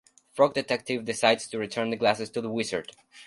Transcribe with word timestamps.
Frog 0.31 0.55
Detective 0.55 1.05
decides 1.05 1.45
to 1.45 1.59
return 1.59 1.91
the 1.91 1.95
glasses 1.95 2.31
to 2.31 2.41
the 2.41 2.49
Wizard. 2.49 2.91